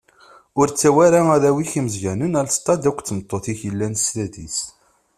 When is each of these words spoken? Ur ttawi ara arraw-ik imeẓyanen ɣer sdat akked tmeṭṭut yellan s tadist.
Ur 0.59 0.67
ttawi 0.69 0.99
ara 1.07 1.21
arraw-ik 1.33 1.71
imeẓyanen 1.79 2.37
ɣer 2.37 2.47
sdat 2.55 2.83
akked 2.89 3.05
tmeṭṭut 3.07 3.45
yellan 3.67 3.93
s 3.97 4.05
tadist. 4.13 4.67